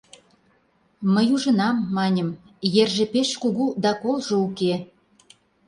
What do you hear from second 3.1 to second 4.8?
пеш кугу да колжо уке.